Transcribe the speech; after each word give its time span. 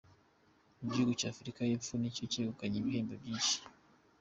Igihugu 0.83 1.11
cya 1.19 1.27
Afurika 1.33 1.59
y’Epfo 1.63 1.93
nicyo 1.97 2.23
cyegukanye 2.31 2.75
ibihembo 2.79 3.13
byinshi. 3.21 3.57